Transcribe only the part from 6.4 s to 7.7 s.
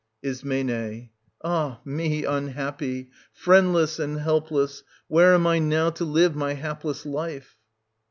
hapless life